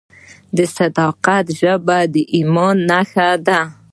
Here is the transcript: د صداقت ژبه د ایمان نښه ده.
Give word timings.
د 0.55 0.57
صداقت 0.77 1.45
ژبه 1.59 1.97
د 2.13 2.15
ایمان 2.35 2.75
نښه 2.89 3.29
ده. 3.47 3.59